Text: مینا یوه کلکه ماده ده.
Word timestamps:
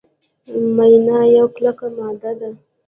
مینا 0.75 1.19
یوه 1.35 1.49
کلکه 1.55 1.87
ماده 1.97 2.31
ده. 2.39 2.49